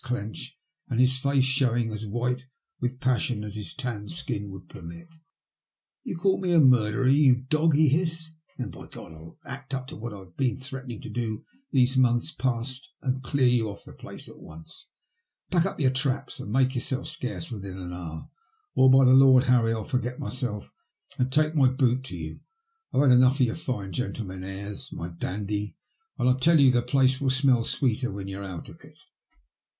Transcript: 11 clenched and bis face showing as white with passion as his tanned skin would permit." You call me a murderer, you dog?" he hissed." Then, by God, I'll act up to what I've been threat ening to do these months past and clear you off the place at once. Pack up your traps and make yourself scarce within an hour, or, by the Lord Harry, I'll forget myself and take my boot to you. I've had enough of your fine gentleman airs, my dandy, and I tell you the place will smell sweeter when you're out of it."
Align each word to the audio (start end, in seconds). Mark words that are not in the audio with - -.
11 0.03 0.17
clenched 0.17 0.57
and 0.89 0.97
bis 0.97 1.19
face 1.19 1.43
showing 1.43 1.91
as 1.91 2.07
white 2.07 2.47
with 2.79 2.99
passion 2.99 3.43
as 3.43 3.53
his 3.53 3.75
tanned 3.75 4.09
skin 4.11 4.49
would 4.49 4.67
permit." 4.67 5.17
You 6.03 6.15
call 6.17 6.39
me 6.41 6.53
a 6.53 6.59
murderer, 6.59 7.07
you 7.07 7.35
dog?" 7.43 7.75
he 7.75 7.87
hissed." 7.87 8.33
Then, 8.57 8.71
by 8.71 8.87
God, 8.87 9.13
I'll 9.13 9.37
act 9.45 9.75
up 9.75 9.85
to 9.89 9.95
what 9.95 10.11
I've 10.11 10.35
been 10.35 10.55
threat 10.55 10.87
ening 10.87 11.03
to 11.03 11.09
do 11.11 11.45
these 11.71 11.97
months 11.97 12.31
past 12.31 12.89
and 13.03 13.21
clear 13.21 13.45
you 13.45 13.69
off 13.69 13.83
the 13.83 13.93
place 13.93 14.27
at 14.27 14.39
once. 14.39 14.87
Pack 15.51 15.67
up 15.67 15.79
your 15.79 15.91
traps 15.91 16.39
and 16.39 16.51
make 16.51 16.73
yourself 16.73 17.07
scarce 17.07 17.51
within 17.51 17.77
an 17.77 17.93
hour, 17.93 18.27
or, 18.73 18.89
by 18.89 19.05
the 19.05 19.13
Lord 19.13 19.43
Harry, 19.43 19.71
I'll 19.71 19.83
forget 19.83 20.17
myself 20.17 20.73
and 21.19 21.31
take 21.31 21.53
my 21.53 21.67
boot 21.67 22.03
to 22.05 22.17
you. 22.17 22.39
I've 22.91 23.03
had 23.03 23.11
enough 23.11 23.39
of 23.39 23.45
your 23.45 23.53
fine 23.55 23.91
gentleman 23.91 24.43
airs, 24.43 24.91
my 24.91 25.09
dandy, 25.09 25.75
and 26.17 26.27
I 26.27 26.33
tell 26.37 26.59
you 26.59 26.71
the 26.71 26.81
place 26.81 27.21
will 27.21 27.29
smell 27.29 27.63
sweeter 27.63 28.11
when 28.11 28.27
you're 28.27 28.43
out 28.43 28.67
of 28.67 28.81
it." 28.81 28.97